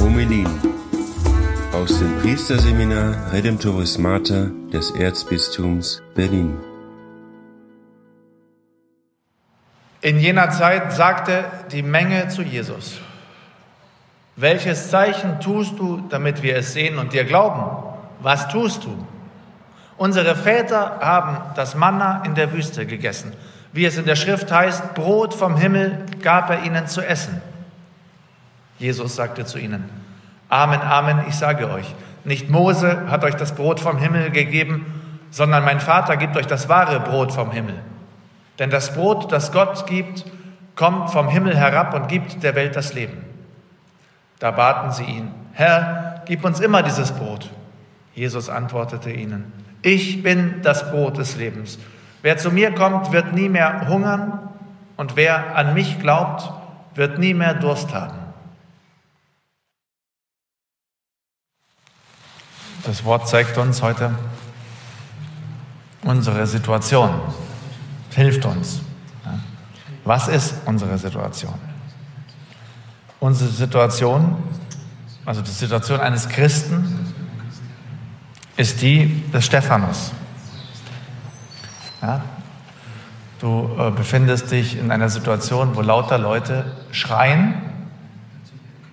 Homelin 0.00 0.46
aus 1.72 1.98
dem 1.98 2.18
Priesterseminar 2.20 3.32
Redemptoris 3.32 3.96
Mater 3.96 4.50
des 4.70 4.90
Erzbistums 4.90 6.02
Berlin. 6.14 6.58
In 10.02 10.18
jener 10.18 10.50
Zeit 10.50 10.92
sagte 10.92 11.46
die 11.72 11.82
Menge 11.82 12.28
zu 12.28 12.42
Jesus, 12.42 13.00
welches 14.36 14.90
Zeichen 14.90 15.40
tust 15.40 15.78
du, 15.78 16.02
damit 16.10 16.42
wir 16.42 16.56
es 16.56 16.74
sehen 16.74 16.98
und 16.98 17.14
dir 17.14 17.24
glauben? 17.24 17.94
Was 18.20 18.48
tust 18.48 18.84
du? 18.84 19.15
Unsere 19.98 20.34
Väter 20.34 20.98
haben 21.00 21.38
das 21.54 21.74
Manna 21.74 22.22
in 22.24 22.34
der 22.34 22.52
Wüste 22.52 22.86
gegessen. 22.86 23.32
Wie 23.72 23.84
es 23.84 23.96
in 23.96 24.06
der 24.06 24.16
Schrift 24.16 24.50
heißt, 24.52 24.94
Brot 24.94 25.34
vom 25.34 25.56
Himmel 25.56 26.04
gab 26.22 26.50
er 26.50 26.64
ihnen 26.64 26.86
zu 26.86 27.00
essen. 27.00 27.40
Jesus 28.78 29.16
sagte 29.16 29.44
zu 29.44 29.58
ihnen, 29.58 29.88
Amen, 30.48 30.80
Amen, 30.80 31.24
ich 31.28 31.34
sage 31.34 31.70
euch, 31.70 31.94
nicht 32.24 32.50
Mose 32.50 33.10
hat 33.10 33.24
euch 33.24 33.34
das 33.34 33.54
Brot 33.54 33.80
vom 33.80 33.98
Himmel 33.98 34.30
gegeben, 34.30 35.02
sondern 35.30 35.64
mein 35.64 35.80
Vater 35.80 36.16
gibt 36.16 36.36
euch 36.36 36.46
das 36.46 36.68
wahre 36.68 37.00
Brot 37.00 37.32
vom 37.32 37.50
Himmel. 37.50 37.74
Denn 38.58 38.70
das 38.70 38.94
Brot, 38.94 39.32
das 39.32 39.52
Gott 39.52 39.86
gibt, 39.86 40.24
kommt 40.74 41.10
vom 41.10 41.28
Himmel 41.28 41.56
herab 41.56 41.94
und 41.94 42.08
gibt 42.08 42.42
der 42.42 42.54
Welt 42.54 42.76
das 42.76 42.94
Leben. 42.94 43.24
Da 44.38 44.50
baten 44.50 44.92
sie 44.92 45.04
ihn, 45.04 45.30
Herr, 45.52 46.22
gib 46.26 46.44
uns 46.44 46.60
immer 46.60 46.82
dieses 46.82 47.12
Brot. 47.12 47.50
Jesus 48.14 48.48
antwortete 48.48 49.10
ihnen, 49.10 49.52
ich 49.86 50.20
bin 50.20 50.62
das 50.62 50.90
Brot 50.90 51.16
des 51.16 51.36
Lebens. 51.36 51.78
Wer 52.20 52.36
zu 52.38 52.50
mir 52.50 52.74
kommt, 52.74 53.12
wird 53.12 53.32
nie 53.34 53.48
mehr 53.48 53.86
hungern 53.88 54.50
und 54.96 55.14
wer 55.14 55.54
an 55.54 55.74
mich 55.74 56.00
glaubt, 56.00 56.50
wird 56.96 57.20
nie 57.20 57.34
mehr 57.34 57.54
Durst 57.54 57.94
haben. 57.94 58.18
Das 62.84 63.04
Wort 63.04 63.28
zeigt 63.28 63.56
uns 63.58 63.80
heute 63.80 64.10
unsere 66.02 66.48
Situation, 66.48 67.20
hilft 68.12 68.44
uns. 68.44 68.80
Was 70.04 70.26
ist 70.26 70.54
unsere 70.64 70.98
Situation? 70.98 71.54
Unsere 73.20 73.50
Situation, 73.50 74.36
also 75.24 75.42
die 75.42 75.50
Situation 75.50 76.00
eines 76.00 76.28
Christen, 76.28 77.05
ist 78.56 78.82
die 78.82 79.22
des 79.30 79.44
Stephanus. 79.44 80.12
Ja? 82.02 82.22
Du 83.38 83.70
äh, 83.78 83.90
befindest 83.90 84.50
dich 84.50 84.78
in 84.78 84.90
einer 84.90 85.08
Situation, 85.08 85.76
wo 85.76 85.82
lauter 85.82 86.18
Leute 86.18 86.64
schreien, 86.90 87.54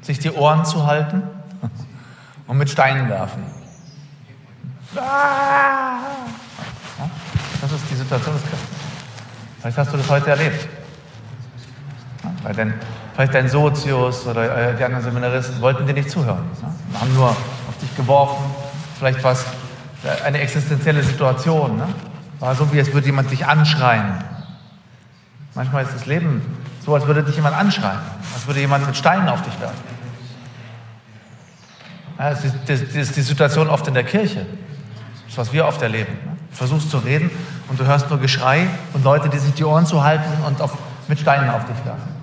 sich 0.01 0.19
die 0.19 0.31
Ohren 0.31 0.65
zu 0.65 0.85
halten 0.85 1.23
und 2.47 2.57
mit 2.57 2.69
Steinen 2.69 3.09
werfen. 3.09 3.43
Ah! 4.95 5.99
Ja? 6.99 7.09
Das 7.61 7.71
ist 7.71 7.83
die 7.89 7.95
Situation 7.95 8.33
des 8.35 8.43
Christen. 8.43 8.75
Vielleicht 9.61 9.77
hast 9.77 9.93
du 9.93 9.97
das 9.97 10.09
heute 10.09 10.29
erlebt. 10.31 10.67
Ja? 12.23 12.31
Weil 12.43 12.53
dein 12.53 12.73
Vielleicht 13.13 13.35
dein 13.35 13.47
Sozius 13.47 14.25
oder 14.25 14.71
äh, 14.71 14.75
die 14.75 14.83
anderen 14.83 15.03
Seminaristen 15.03 15.61
wollten 15.61 15.85
dir 15.85 15.93
nicht 15.93 16.09
zuhören. 16.09 16.43
Ne? 16.61 16.99
Haben 16.99 17.13
nur 17.13 17.29
auf 17.29 17.77
dich 17.79 17.95
geworfen. 17.95 18.43
Vielleicht 19.03 19.19
äh, 20.05 20.23
eine 20.23 20.39
existenzielle 20.39 21.03
Situation. 21.03 21.75
Ne? 21.75 21.87
War 22.39 22.55
so, 22.55 22.71
wie 22.71 22.79
es 22.79 22.93
würde 22.93 23.07
jemand 23.07 23.31
dich 23.31 23.45
anschreien. 23.45 24.23
Manchmal 25.55 25.83
ist 25.83 25.93
das 25.93 26.05
Leben 26.05 26.41
so, 26.85 26.95
als 26.95 27.05
würde 27.05 27.21
dich 27.21 27.35
jemand 27.35 27.53
anschreien. 27.53 27.99
Als 28.33 28.47
würde 28.47 28.61
jemand 28.61 28.87
mit 28.87 28.95
Steinen 28.95 29.27
auf 29.27 29.41
dich 29.41 29.59
werfen. 29.59 29.83
Ja, 32.17 32.29
das, 32.29 32.45
ist, 32.45 32.55
das, 32.65 32.81
ist, 32.81 33.15
die 33.17 33.21
Situation 33.21 33.67
oft 33.67 33.85
in 33.89 33.93
der 33.93 34.05
Kirche. 34.05 34.45
Das 34.45 35.33
ist, 35.33 35.37
was 35.37 35.51
wir 35.51 35.65
oft 35.65 35.81
erleben. 35.81 36.13
Ne? 36.25 36.37
Du 36.51 36.55
versuchst 36.55 36.89
zu 36.89 36.99
reden 36.99 37.29
und 37.67 37.77
du 37.77 37.85
hörst 37.85 38.09
nur 38.09 38.19
Geschrei 38.19 38.67
und 38.93 39.03
Leute, 39.03 39.27
die 39.27 39.37
sich 39.37 39.53
die 39.53 39.65
Ohren 39.65 39.85
zuhalten 39.85 40.31
und 40.47 40.61
auf, 40.61 40.77
mit 41.09 41.19
Steinen 41.19 41.49
auf 41.49 41.65
dich 41.65 41.85
werfen. 41.85 42.13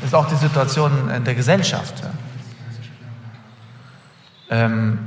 Das 0.00 0.08
ist 0.08 0.14
auch 0.14 0.28
die 0.28 0.36
Situation 0.36 1.08
in 1.08 1.24
der 1.24 1.34
Gesellschaft. 1.34 2.02
Ähm, 4.50 4.98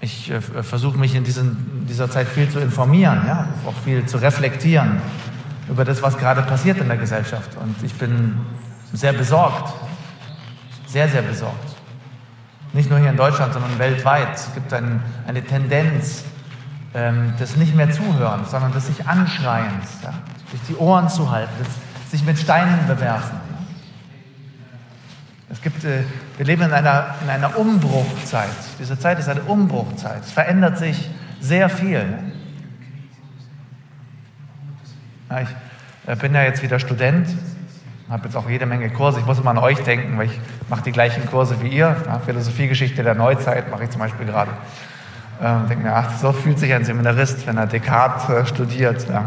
ich 0.00 0.30
äh, 0.30 0.40
versuche 0.40 0.98
mich 0.98 1.14
in 1.14 1.24
diesen, 1.24 1.86
dieser 1.88 2.10
Zeit 2.10 2.28
viel 2.28 2.48
zu 2.48 2.58
informieren, 2.58 3.22
ja, 3.26 3.48
auch 3.66 3.74
viel 3.84 4.04
zu 4.06 4.16
reflektieren 4.18 5.00
über 5.68 5.84
das, 5.84 6.02
was 6.02 6.18
gerade 6.18 6.42
passiert 6.42 6.78
in 6.78 6.88
der 6.88 6.96
Gesellschaft. 6.96 7.50
Und 7.62 7.76
ich 7.82 7.94
bin 7.94 8.34
sehr 8.92 9.12
besorgt, 9.12 9.72
sehr, 10.86 11.08
sehr 11.08 11.22
besorgt. 11.22 11.76
Nicht 12.72 12.90
nur 12.90 12.98
hier 12.98 13.10
in 13.10 13.16
Deutschland, 13.16 13.52
sondern 13.52 13.78
weltweit. 13.78 14.34
Es 14.34 14.52
gibt 14.54 14.72
ein, 14.72 15.02
eine 15.26 15.42
Tendenz 15.44 16.24
ähm, 16.94 17.34
des 17.38 17.56
nicht 17.56 17.74
mehr 17.74 17.90
Zuhörens, 17.90 18.50
sondern 18.50 18.72
des 18.72 18.86
sich 18.86 19.06
Anschreiens, 19.06 19.98
ja, 20.02 20.12
sich 20.50 20.60
die 20.68 20.76
Ohren 20.76 21.08
zu 21.08 21.30
halten, 21.30 21.52
des 21.58 22.10
sich 22.10 22.24
mit 22.24 22.38
Steinen 22.38 22.86
bewerfen. 22.86 23.40
Es 25.52 25.60
gibt, 25.60 25.84
äh, 25.84 26.02
wir 26.38 26.46
leben 26.46 26.62
in 26.62 26.72
einer, 26.72 27.14
in 27.22 27.28
einer 27.28 27.58
Umbruchzeit. 27.58 28.48
Diese 28.78 28.98
Zeit 28.98 29.18
ist 29.18 29.28
eine 29.28 29.42
Umbruchzeit. 29.42 30.22
Es 30.24 30.32
verändert 30.32 30.78
sich 30.78 31.10
sehr 31.40 31.68
viel. 31.68 32.02
Ich 35.28 36.10
äh, 36.10 36.16
bin 36.16 36.34
ja 36.34 36.42
jetzt 36.42 36.62
wieder 36.62 36.78
Student, 36.78 37.28
habe 38.08 38.24
jetzt 38.24 38.36
auch 38.36 38.48
jede 38.48 38.64
Menge 38.64 38.88
Kurse. 38.88 39.20
Ich 39.20 39.26
muss 39.26 39.38
immer 39.38 39.50
an 39.50 39.58
euch 39.58 39.78
denken, 39.80 40.16
weil 40.16 40.26
ich 40.26 40.40
mache 40.70 40.84
die 40.84 40.92
gleichen 40.92 41.26
Kurse 41.26 41.60
wie 41.60 41.68
ihr. 41.68 41.96
Ja, 42.06 42.18
Philosophiegeschichte 42.18 43.02
der 43.02 43.14
Neuzeit 43.14 43.70
mache 43.70 43.84
ich 43.84 43.90
zum 43.90 44.00
Beispiel 44.00 44.24
gerade. 44.24 44.52
Ähm, 45.42 45.68
denke 45.68 45.84
mir, 45.84 45.94
ach, 45.94 46.16
so 46.18 46.32
fühlt 46.32 46.58
sich 46.58 46.72
ein 46.72 46.86
Seminarist, 46.86 47.46
wenn 47.46 47.58
er 47.58 47.66
Descartes 47.66 48.28
äh, 48.30 48.46
studiert. 48.46 49.06
Ja. 49.06 49.24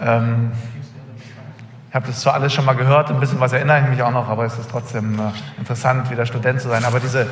Ähm, 0.00 0.52
habe 1.96 2.06
das 2.08 2.20
zwar 2.20 2.34
alles 2.34 2.52
schon 2.52 2.66
mal 2.66 2.76
gehört, 2.76 3.10
ein 3.10 3.18
bisschen 3.18 3.40
was 3.40 3.54
erinnere 3.54 3.80
ich 3.80 3.86
mich 3.88 4.02
auch 4.02 4.10
noch, 4.10 4.28
aber 4.28 4.44
es 4.44 4.56
ist 4.58 4.70
trotzdem 4.70 5.18
äh, 5.18 5.22
interessant, 5.58 6.10
wieder 6.10 6.26
Student 6.26 6.60
zu 6.60 6.68
sein. 6.68 6.84
Aber 6.84 7.00
diese, 7.00 7.26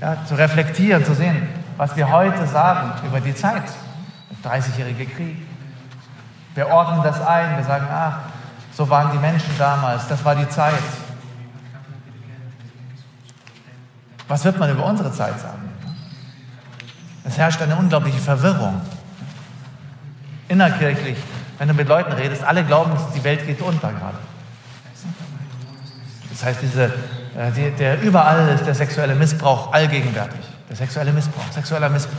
ja, 0.00 0.18
zu 0.26 0.34
reflektieren, 0.34 1.02
zu 1.02 1.14
sehen, 1.14 1.48
was 1.78 1.96
wir 1.96 2.12
heute 2.12 2.46
sagen 2.46 2.92
über 3.06 3.20
die 3.20 3.34
Zeit, 3.34 3.62
der 4.44 4.52
30-jährige 4.52 5.06
Krieg. 5.06 5.38
Wir 6.54 6.68
ordnen 6.68 7.02
das 7.02 7.20
ein, 7.26 7.56
wir 7.56 7.64
sagen, 7.64 7.86
ach, 7.90 8.18
so 8.72 8.88
waren 8.90 9.12
die 9.12 9.18
Menschen 9.18 9.50
damals, 9.58 10.06
das 10.06 10.22
war 10.26 10.36
die 10.36 10.48
Zeit. 10.50 10.74
Was 14.28 14.44
wird 14.44 14.58
man 14.58 14.70
über 14.70 14.84
unsere 14.84 15.10
Zeit 15.10 15.40
sagen? 15.40 15.70
Es 17.24 17.38
herrscht 17.38 17.62
eine 17.62 17.76
unglaubliche 17.76 18.18
Verwirrung. 18.18 18.82
Innerkirchlich 20.48 21.16
wenn 21.58 21.68
du 21.68 21.74
mit 21.74 21.88
Leuten 21.88 22.12
redest, 22.12 22.42
alle 22.42 22.64
glauben, 22.64 22.92
die 23.14 23.24
Welt 23.24 23.46
geht 23.46 23.60
unter 23.60 23.92
gerade. 23.92 24.18
Das 26.30 26.44
heißt, 26.44 26.62
diese, 26.62 26.84
äh, 26.84 27.50
die, 27.54 27.70
der 27.70 28.02
überall 28.02 28.48
ist 28.48 28.66
der 28.66 28.74
sexuelle 28.74 29.14
Missbrauch 29.14 29.72
allgegenwärtig. 29.72 30.40
Der 30.68 30.76
sexuelle 30.76 31.12
Missbrauch, 31.12 31.44
sexueller 31.52 31.88
Missbrauch. 31.88 32.16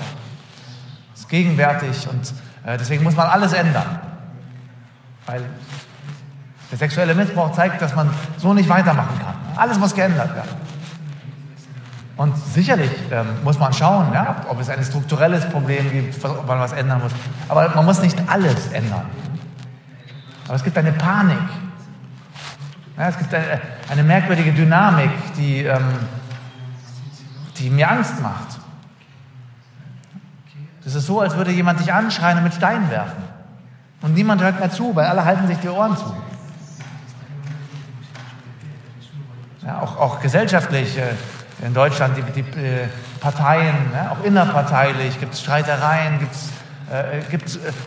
Ist 1.16 1.28
gegenwärtig 1.28 2.08
und 2.08 2.34
äh, 2.66 2.78
deswegen 2.78 3.04
muss 3.04 3.16
man 3.16 3.28
alles 3.28 3.54
ändern. 3.54 4.00
Weil 5.26 5.44
der 6.72 6.78
sexuelle 6.78 7.16
Missbrauch 7.16 7.52
zeigt, 7.52 7.82
dass 7.82 7.96
man 7.96 8.10
so 8.38 8.54
nicht 8.54 8.70
weitermachen 8.70 9.20
kann. 9.20 9.36
Alles 9.56 9.78
muss 9.78 9.94
geändert 9.94 10.36
werden. 10.36 10.64
Und 12.16 12.38
sicherlich 12.38 12.92
ähm, 13.12 13.28
muss 13.44 13.58
man 13.58 13.74
schauen, 13.74 14.14
ja, 14.14 14.36
ob 14.48 14.60
es 14.60 14.70
ein 14.70 14.84
strukturelles 14.84 15.46
Problem 15.50 15.92
gibt, 15.92 16.24
ob 16.24 16.48
man 16.48 16.60
was 16.60 16.72
ändern 16.74 17.02
muss. 17.02 17.12
Aber 17.50 17.70
man 17.70 17.86
muss 17.86 18.02
nicht 18.02 18.18
alles 18.28 18.68
ändern. 18.72 19.06
Aber 20.46 20.56
es 20.56 20.64
gibt 20.64 20.78
eine 20.78 20.92
Panik. 20.92 21.38
Ja, 22.98 23.10
es 23.10 23.18
gibt 23.18 23.34
eine, 23.34 23.62
eine, 23.90 24.04
merkwürdige 24.04 24.52
Dynamik, 24.52 25.10
die, 25.36 25.64
ähm, 25.64 25.84
die 27.58 27.70
mir 27.70 27.90
Angst 27.90 28.22
macht. 28.22 28.60
Das 30.84 30.96
ist 30.96 31.08
so, 31.08 31.22
als 31.22 31.36
würde 31.36 31.52
jemand 31.52 31.80
dich 31.80 31.92
anschreien 31.94 32.38
und 32.38 32.44
mit 32.44 32.54
Steinen 32.54 32.90
werfen. 32.92 33.24
Und 34.02 34.14
niemand 34.14 34.42
hört 34.42 34.60
mehr 34.60 34.70
zu, 34.70 34.96
weil 34.96 35.06
alle 35.06 35.24
halten 35.24 35.48
sich 35.48 35.58
die 35.60 35.70
Ohren 35.70 35.96
zu. 35.96 36.14
Ja, 39.66 39.80
auch, 39.80 39.98
auch 39.98 40.20
gesellschaftlich 40.20 40.98
äh, 40.98 41.14
in 41.66 41.74
Deutschland, 41.74 42.18
die, 42.18 42.42
die 42.42 42.60
äh, 42.60 42.88
Parteien, 43.22 43.76
ja, 43.94 44.12
auch 44.12 44.24
innerparteilich 44.26 45.20
gibt 45.22 45.34
es 45.34 45.40
Streitereien, 45.40 46.20
gibt 46.20 46.36
es 46.36 46.50
äh, 46.92 47.20
äh, 47.20 47.40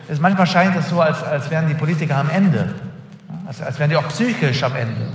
es 0.08 0.20
manchmal 0.20 0.46
scheint 0.46 0.76
es 0.76 0.88
so, 0.88 1.00
als, 1.00 1.22
als 1.22 1.50
wären 1.50 1.68
die 1.68 1.74
Politiker 1.74 2.16
am 2.16 2.30
Ende. 2.30 2.74
Als, 3.46 3.62
als 3.62 3.78
wären 3.78 3.90
die 3.90 3.96
auch 3.96 4.08
psychisch 4.08 4.62
am 4.62 4.74
Ende. 4.74 5.08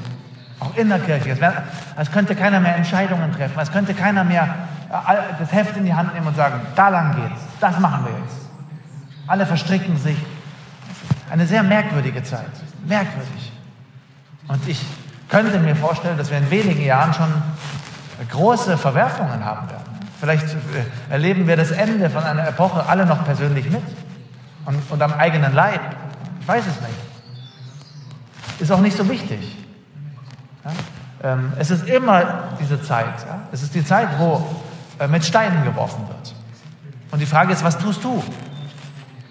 Auch 0.60 0.76
in 0.76 0.90
der 0.90 1.00
Kirche. 1.00 1.32
Als, 1.32 1.42
wär, 1.42 1.64
als 1.96 2.12
könnte 2.12 2.36
keiner 2.36 2.60
mehr 2.60 2.76
Entscheidungen 2.76 3.32
treffen. 3.32 3.58
Als 3.58 3.72
könnte 3.72 3.94
keiner 3.94 4.24
mehr 4.24 4.56
äh, 4.90 5.16
das 5.40 5.52
Heft 5.52 5.78
in 5.78 5.86
die 5.86 5.94
Hand 5.94 6.14
nehmen 6.14 6.28
und 6.28 6.36
sagen, 6.36 6.62
da 6.76 6.90
lang 6.90 7.16
geht's. 7.16 7.42
Das 7.60 7.80
machen 7.80 8.06
wir 8.06 8.12
jetzt. 8.12 8.38
Alle 9.28 9.46
verstricken 9.46 9.98
sich. 9.98 10.18
eine 11.32 11.48
sehr 11.48 11.64
merkwürdige 11.64 12.24
Zeit. 12.24 12.52
Merkwürdig. 12.86 13.52
Und 14.48 14.68
ich 14.68 14.86
könnte 15.30 15.60
mir 15.60 15.76
vorstellen, 15.76 16.18
dass 16.18 16.30
wir 16.30 16.38
in 16.38 16.52
wenigen 16.52 16.84
Jahren 16.84 17.14
schon 17.14 17.32
große 18.30 18.78
Verwerfungen 18.78 19.44
haben 19.44 19.70
werden. 19.70 19.81
Vielleicht 20.22 20.54
äh, 20.54 20.56
erleben 21.12 21.48
wir 21.48 21.58
das 21.58 21.72
Ende 21.72 22.08
von 22.12 22.24
einer 22.24 22.48
Epoche 22.48 22.88
alle 22.88 23.08
noch 23.08 23.26
persönlich 23.26 23.68
mit 23.72 23.82
und, 24.68 24.80
und 24.92 25.02
am 25.02 25.14
eigenen 25.14 25.56
Leib. 25.56 25.82
Ich 26.40 26.48
weiß 26.48 26.64
es 26.68 26.80
nicht. 26.80 26.94
Ist 28.60 28.72
auch 28.72 28.82
nicht 28.82 28.96
so 28.96 29.10
wichtig. 29.10 29.58
Ja? 30.64 30.72
Ähm, 31.32 31.54
es 31.58 31.72
ist 31.72 31.88
immer 31.90 32.50
diese 32.60 32.80
Zeit. 32.84 33.26
Ja? 33.26 33.40
Es 33.52 33.64
ist 33.64 33.74
die 33.74 33.84
Zeit, 33.84 34.10
wo 34.20 34.48
äh, 35.00 35.08
mit 35.08 35.26
Steinen 35.26 35.64
geworfen 35.64 36.08
wird. 36.08 36.36
Und 37.10 37.18
die 37.18 37.26
Frage 37.26 37.52
ist, 37.52 37.64
was 37.64 37.80
tust 37.80 38.04
du? 38.04 38.24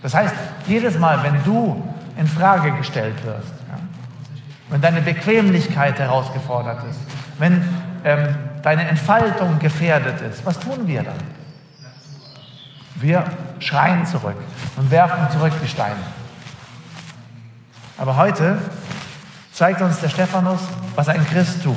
Das 0.02 0.12
heißt, 0.12 0.34
jedes 0.66 0.98
Mal, 0.98 1.22
wenn 1.22 1.44
du 1.44 1.88
in 2.16 2.26
Frage 2.26 2.72
gestellt 2.72 3.25
wirst, 3.25 3.52
ja, 3.69 3.78
wenn 4.70 4.81
deine 4.81 5.02
Bequemlichkeit 5.02 6.00
herausgefordert 6.00 6.82
ist, 6.90 6.98
wenn 7.38 7.62
ähm, 8.02 8.34
deine 8.62 8.88
Entfaltung 8.88 9.58
gefährdet 9.58 10.20
ist, 10.20 10.44
was 10.44 10.58
tun 10.58 10.86
wir 10.86 11.02
dann? 11.02 11.18
Wir 12.96 13.24
schreien 13.58 14.04
zurück 14.04 14.36
und 14.76 14.90
werfen 14.90 15.30
zurück 15.30 15.52
die 15.62 15.68
Steine. 15.68 15.96
Aber 17.96 18.16
heute 18.16 18.58
zeigt 19.52 19.80
uns 19.80 20.00
der 20.00 20.08
Stephanus, 20.08 20.60
was 20.94 21.08
ein 21.08 21.24
Christ 21.26 21.62
tut. 21.62 21.76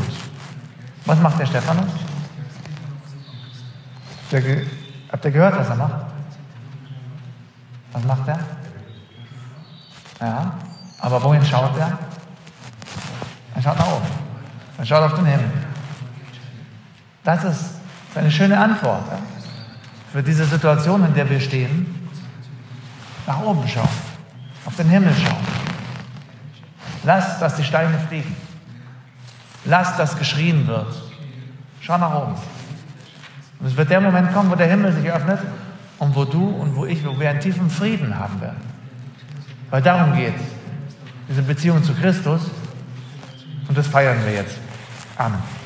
Was 1.06 1.20
macht 1.20 1.40
der 1.40 1.46
Stephanus? 1.46 1.92
Der, 4.32 4.42
habt 5.12 5.26
ihr 5.26 5.32
gehört, 5.32 5.58
was 5.58 5.70
er 5.70 5.76
macht? 5.76 6.06
Was 7.92 8.04
macht 8.04 8.28
er? 8.28 8.40
Ja, 10.20 10.54
aber 11.00 11.22
wohin 11.22 11.46
schaut 11.46 11.78
er? 11.78 11.98
Er 13.56 13.62
schaut 13.62 13.78
nach 13.78 13.88
oben. 13.88 14.08
Er 14.78 14.86
schaut 14.86 15.04
auf 15.04 15.14
den 15.16 15.26
Himmel. 15.26 15.63
Das 17.24 17.44
ist 17.44 17.76
eine 18.16 18.32
schöne 18.32 18.58
Antwort 18.60 19.04
für 20.12 20.22
diese 20.22 20.46
Situation, 20.46 21.06
in 21.06 21.14
der 21.14 21.30
wir 21.30 21.40
stehen. 21.40 21.88
Nach 23.26 23.42
oben 23.42 23.68
schauen, 23.68 23.88
auf 24.66 24.76
den 24.76 24.90
Himmel 24.90 25.14
schauen. 25.16 25.44
Lass, 27.04 27.40
dass 27.40 27.56
die 27.56 27.64
Steine 27.64 27.98
fliegen. 28.08 28.36
Lass, 29.66 29.96
dass 29.98 30.18
geschrien 30.18 30.68
wird. 30.68 30.94
Schau 31.82 31.98
nach 31.98 32.14
oben. 32.14 32.36
Und 33.60 33.68
es 33.68 33.78
wird 33.78 33.90
der 33.90 34.02
Moment 34.02 34.34
kommen, 34.34 34.52
wo 34.52 34.56
der 34.56 34.68
Himmel 34.68 34.92
sich 34.92 35.10
öffnet 35.10 35.40
und 36.00 36.16
wo 36.16 36.26
du 36.26 36.48
und 36.48 36.76
wo 36.76 36.86
ich, 36.86 37.06
wo 37.06 37.18
wir 37.18 37.30
einen 37.30 37.40
tiefen 37.40 37.70
Frieden 37.70 38.18
haben 38.20 38.40
werden. 38.42 38.62
Weil 39.70 39.82
darum 39.82 40.16
geht 40.16 40.36
es. 40.36 40.44
Diese 41.30 41.42
Beziehung 41.42 41.84
zu 41.84 41.94
Christus. 41.94 42.42
Und 43.68 43.78
das 43.78 43.88
feiern 43.88 44.18
wir 44.26 44.34
jetzt. 44.34 44.58
Amen. 45.18 45.63